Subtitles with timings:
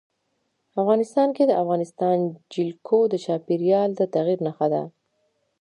[0.81, 2.17] افغانستان کې د افغانستان
[2.53, 4.83] جلکو د چاپېریال د تغیر نښه ده.